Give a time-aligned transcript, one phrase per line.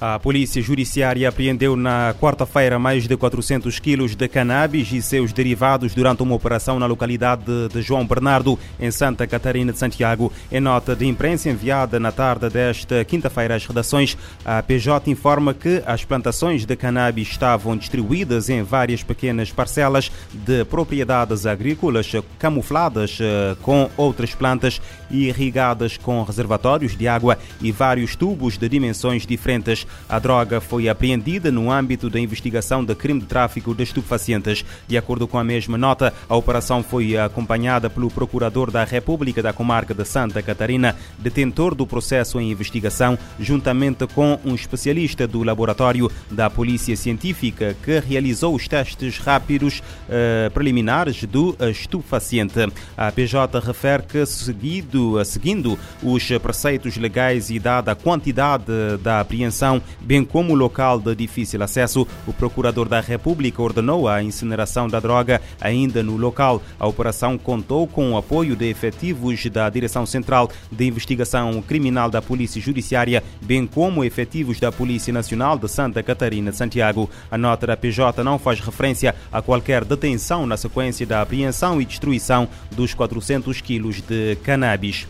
[0.00, 5.94] A Polícia Judiciária apreendeu na quarta-feira mais de 400 quilos de cannabis e seus derivados
[5.94, 10.32] durante uma operação na localidade de João Bernardo, em Santa Catarina de Santiago.
[10.50, 15.82] Em nota de imprensa enviada na tarde desta quinta-feira às redações, a PJ informa que
[15.84, 23.54] as plantações de cannabis estavam distribuídas em várias pequenas parcelas de propriedades agrícolas camufladas eh,
[23.60, 29.86] com outras plantas e irrigadas com reservatórios de água e vários tubos de dimensões diferentes.
[30.08, 34.64] A droga foi apreendida no âmbito da investigação de crime de tráfico de estupefacientes.
[34.86, 39.52] De acordo com a mesma nota, a operação foi acompanhada pelo Procurador da República da
[39.52, 46.10] Comarca de Santa Catarina, detentor do processo em investigação, juntamente com um especialista do laboratório
[46.30, 52.72] da Polícia Científica que realizou os testes rápidos eh, preliminares do estupefaciente.
[52.96, 58.64] A PJ refere que, seguido, seguindo os preceitos legais e dada a quantidade
[59.02, 64.22] da apreensão, bem como o local de difícil acesso, o Procurador da República ordenou a
[64.22, 66.62] incineração da droga ainda no local.
[66.78, 72.22] A operação contou com o apoio de efetivos da Direção Central de Investigação Criminal da
[72.22, 77.08] Polícia Judiciária, bem como efetivos da Polícia Nacional de Santa Catarina de Santiago.
[77.30, 81.84] A nota da PJ não faz referência a qualquer detenção na sequência da apreensão e
[81.84, 85.06] destruição dos 400 quilos de cannabis.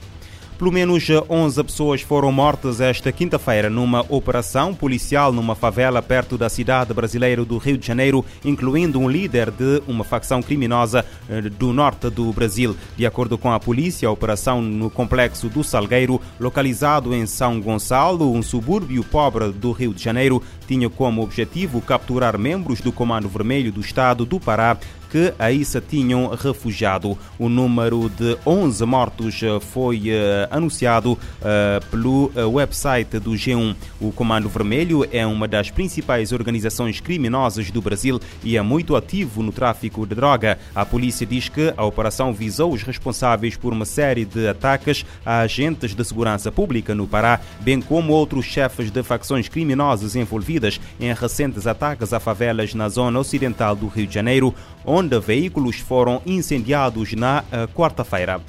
[0.60, 6.50] Pelo menos 11 pessoas foram mortas esta quinta-feira numa operação policial numa favela perto da
[6.50, 11.02] cidade brasileira do Rio de Janeiro, incluindo um líder de uma facção criminosa
[11.56, 12.76] do norte do Brasil.
[12.94, 18.30] De acordo com a polícia, a operação no complexo do Salgueiro, localizado em São Gonçalo,
[18.30, 23.72] um subúrbio pobre do Rio de Janeiro, tinha como objetivo capturar membros do Comando Vermelho
[23.72, 24.76] do Estado do Pará
[25.10, 27.18] que aí se tinham refugiado.
[27.38, 30.04] O número de 11 mortos foi
[30.50, 31.18] anunciado
[31.90, 33.74] pelo website do G1.
[34.00, 39.42] O Comando Vermelho é uma das principais organizações criminosas do Brasil e é muito ativo
[39.42, 40.58] no tráfico de droga.
[40.74, 45.40] A polícia diz que a operação visou os responsáveis por uma série de ataques a
[45.40, 51.12] agentes de segurança pública no Pará, bem como outros chefes de facções criminosas envolvidas em
[51.12, 57.12] recentes ataques a favelas na zona ocidental do Rio de Janeiro, onde veículos foram incendiados
[57.14, 57.44] na
[57.74, 58.40] quarta-feira.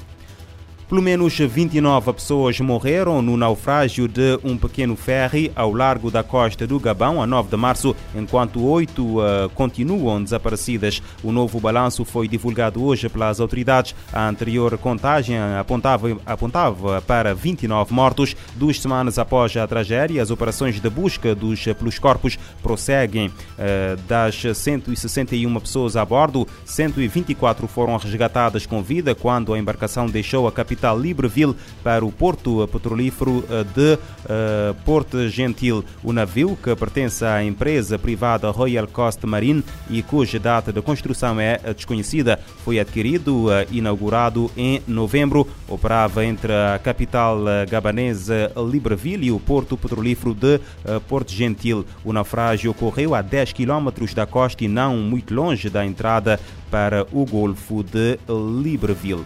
[0.92, 6.68] Pelo menos 29 pessoas morreram no naufrágio de um pequeno ferry ao largo da costa
[6.68, 11.02] do Gabão, a 9 de março, enquanto oito uh, continuam desaparecidas.
[11.24, 13.96] O novo balanço foi divulgado hoje pelas autoridades.
[14.12, 18.36] A anterior contagem apontava, apontava para 29 mortos.
[18.58, 23.30] Duas semanas após a tragédia, as operações de busca dos, pelos corpos prosseguem.
[23.30, 30.50] Uh, das 161 pessoas a bordo, 124 foram resgatadas com vida quando a embarcação deixou
[30.50, 33.44] a capital capital Libreville para o porto petrolífero
[33.76, 35.86] de uh, Porto Gentil.
[36.04, 41.40] O navio, que pertence à empresa privada Royal Coast Marine e cuja data de construção
[41.40, 45.48] é desconhecida, foi adquirido e inaugurado em novembro.
[45.68, 47.38] Operava entre a capital
[47.70, 50.60] gabanesa Libreville e o porto petrolífero de
[51.08, 51.86] Porto Gentil.
[52.04, 56.40] O naufrágio ocorreu a 10 km da costa e não muito longe da entrada
[56.70, 58.18] para o Golfo de
[58.62, 59.26] Libreville.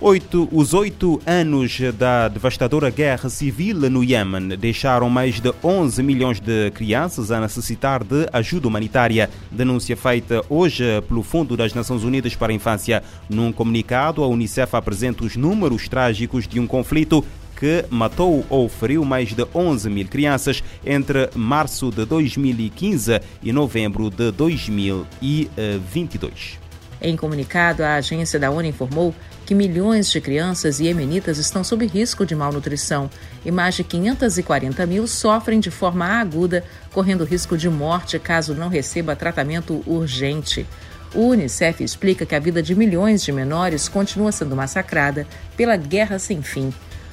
[0.00, 6.40] Oito, os oito anos da devastadora guerra civil no Iêmen deixaram mais de 11 milhões
[6.40, 9.30] de crianças a necessitar de ajuda humanitária.
[9.52, 13.04] Denúncia feita hoje pelo Fundo das Nações Unidas para a Infância.
[13.30, 17.24] Num comunicado, a Unicef apresenta os números trágicos de um conflito
[17.56, 24.10] que matou ou feriu mais de 11 mil crianças entre março de 2015 e novembro
[24.10, 26.64] de 2022.
[27.00, 32.24] Em comunicado, a agência da ONU informou que milhões de crianças iemenitas estão sob risco
[32.24, 33.10] de malnutrição
[33.44, 38.68] e mais de 540 mil sofrem de forma aguda, correndo risco de morte caso não
[38.68, 40.66] receba tratamento urgente.
[41.14, 45.26] O Unicef explica que a vida de milhões de menores continua sendo massacrada
[45.56, 46.72] pela guerra sem fim.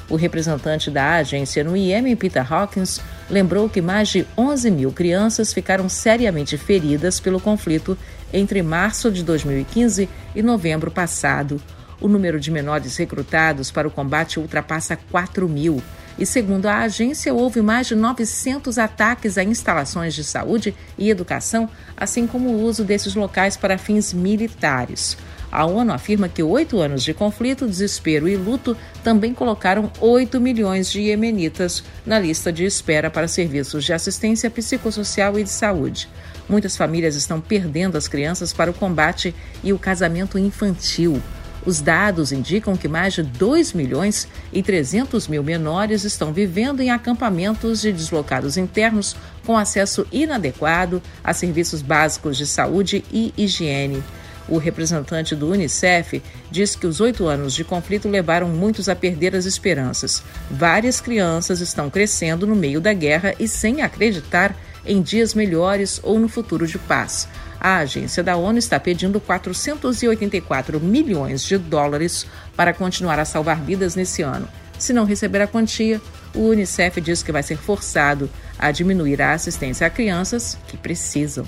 [0.10, 5.54] O representante da agência no Iêmen, Peter Hawkins, lembrou que mais de 11 mil crianças
[5.54, 7.98] ficaram seriamente feridas pelo conflito
[8.34, 11.62] entre março de 2015 e novembro passado.
[12.02, 15.82] O número de menores recrutados para o combate ultrapassa 4 mil.
[16.18, 21.70] E, segundo a agência, houve mais de 900 ataques a instalações de saúde e educação,
[21.96, 25.16] assim como o uso desses locais para fins militares.
[25.52, 30.90] A ONU afirma que oito anos de conflito, desespero e luto também colocaram 8 milhões
[30.90, 36.08] de iemenitas na lista de espera para serviços de assistência psicossocial e de saúde.
[36.48, 41.22] Muitas famílias estão perdendo as crianças para o combate e o casamento infantil.
[41.66, 46.90] Os dados indicam que mais de 2 milhões e 300 mil menores estão vivendo em
[46.90, 49.16] acampamentos de deslocados internos
[49.46, 54.04] com acesso inadequado a serviços básicos de saúde e higiene.
[54.50, 59.36] O representante do Unicef diz que os oito anos de conflito levaram muitos a perder
[59.36, 60.24] as esperanças.
[60.50, 64.56] Várias crianças estão crescendo no meio da guerra e sem acreditar
[64.86, 67.28] em dias melhores ou no futuro de paz.
[67.64, 72.26] A agência da ONU está pedindo 484 milhões de dólares
[72.56, 74.50] para continuar a salvar vidas nesse ano.
[74.80, 76.02] Se não receber a quantia,
[76.34, 78.28] o Unicef diz que vai ser forçado
[78.58, 81.46] a diminuir a assistência a crianças que precisam.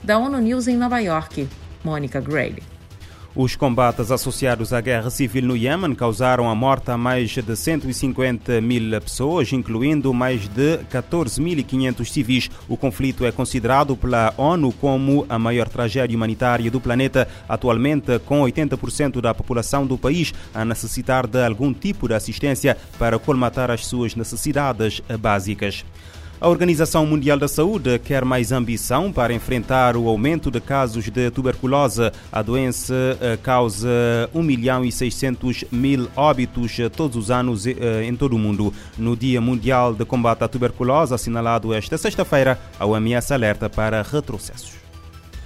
[0.00, 1.48] Da ONU News em Nova York,
[1.82, 2.77] Mônica Grayle.
[3.40, 8.60] Os combates associados à guerra civil no Iêmen causaram a morte a mais de 150
[8.60, 12.50] mil pessoas, incluindo mais de 14.500 civis.
[12.68, 18.42] O conflito é considerado pela ONU como a maior tragédia humanitária do planeta, atualmente com
[18.42, 23.86] 80% da população do país a necessitar de algum tipo de assistência para colmatar as
[23.86, 25.84] suas necessidades básicas.
[26.40, 31.32] A Organização Mundial da Saúde quer mais ambição para enfrentar o aumento de casos de
[31.32, 32.12] tuberculose.
[32.30, 33.88] A doença eh, causa
[34.32, 38.72] 1 milhão e 600 mil óbitos eh, todos os anos eh, em todo o mundo.
[38.96, 44.87] No Dia Mundial de Combate à Tuberculose, assinalado esta sexta-feira, a OMS alerta para retrocessos.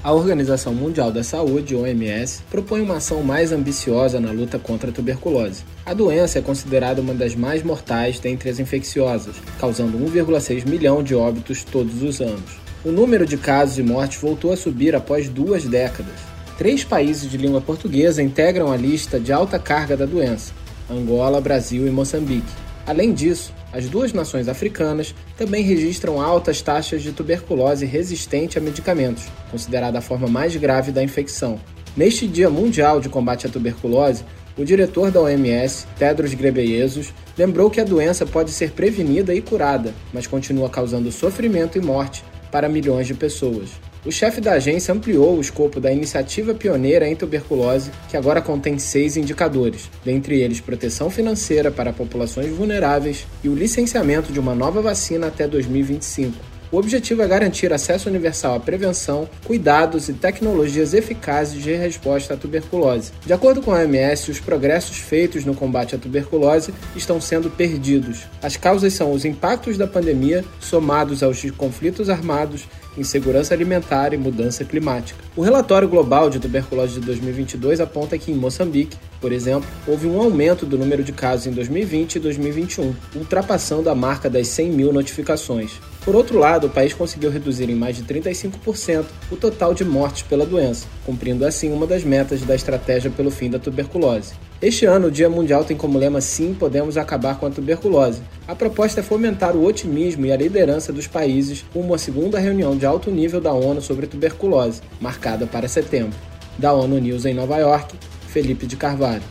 [0.05, 4.93] A Organização Mundial da Saúde, OMS, propõe uma ação mais ambiciosa na luta contra a
[4.93, 5.63] tuberculose.
[5.87, 11.15] A doença é considerada uma das mais mortais dentre as infecciosas, causando 1,6 milhão de
[11.15, 12.59] óbitos todos os anos.
[12.85, 16.17] O número de casos e mortes voltou a subir após duas décadas.
[16.59, 20.53] Três países de língua portuguesa integram a lista de alta carga da doença:
[20.91, 22.53] Angola, Brasil e Moçambique.
[22.87, 29.25] Além disso, as duas nações africanas também registram altas taxas de tuberculose resistente a medicamentos,
[29.51, 31.61] considerada a forma mais grave da infecção.
[31.97, 34.25] Neste Dia Mundial de Combate à Tuberculose,
[34.57, 39.95] o diretor da OMS, Tedros Ghebreyesus, lembrou que a doença pode ser prevenida e curada,
[40.13, 43.71] mas continua causando sofrimento e morte para milhões de pessoas.
[44.05, 48.77] O chefe da agência ampliou o escopo da iniciativa pioneira em tuberculose, que agora contém
[48.77, 54.83] seis indicadores, dentre eles proteção financeira para populações vulneráveis e o licenciamento de uma nova
[54.83, 56.52] vacina até 2025.
[56.73, 62.37] O objetivo é garantir acesso universal à prevenção, cuidados e tecnologias eficazes de resposta à
[62.39, 63.13] tuberculose.
[63.27, 68.23] De acordo com a OMS, os progressos feitos no combate à tuberculose estão sendo perdidos.
[68.43, 72.67] As causas são os impactos da pandemia, somados aos conflitos armados
[72.97, 75.19] insegurança alimentar e mudança climática.
[75.37, 80.21] O relatório global de tuberculose de 2022 aponta que em Moçambique, por exemplo, houve um
[80.21, 84.93] aumento do número de casos em 2020 e 2021, ultrapassando a marca das 100 mil
[84.93, 85.81] notificações.
[86.05, 90.23] Por outro lado, o país conseguiu reduzir em mais de 35% o total de mortes
[90.23, 94.33] pela doença, cumprindo assim uma das metas da estratégia pelo fim da tuberculose.
[94.61, 98.21] Este ano, o Dia Mundial tem como lema Sim, podemos acabar com a tuberculose.
[98.49, 102.77] A proposta é fomentar o otimismo e a liderança dos países rumo à segunda reunião
[102.77, 106.19] de alto nível da ONU sobre tuberculose, marcada para setembro.
[106.59, 107.97] Da ONU News em Nova York,
[108.27, 109.23] Felipe de Carvalho.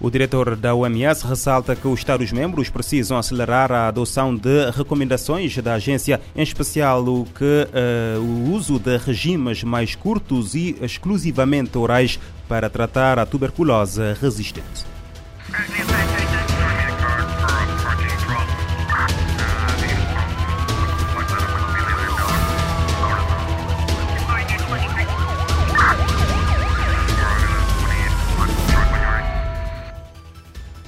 [0.00, 5.74] O diretor da OMS ressalta que os Estados-membros precisam acelerar a adoção de recomendações da
[5.74, 12.18] agência, em especial o, que, uh, o uso de regimes mais curtos e exclusivamente orais
[12.48, 14.84] para tratar a tuberculose resistente.